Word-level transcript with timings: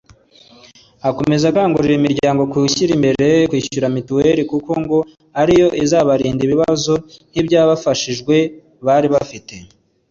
Akomeza 1.09 1.45
akangurira 1.47 1.93
imiryango 1.99 2.41
gushyira 2.51 2.91
imbere 2.97 3.27
kwishyura 3.49 3.93
Mitiweri 3.95 4.41
kuko 4.51 4.71
ngo 4.81 4.99
ari 5.41 5.53
yo 5.61 5.67
izabarinda 5.83 6.41
ibibazo 6.45 6.93
nk’iby’abafashijwe 7.31 8.35
bari 8.85 9.07
bafite 9.15 9.55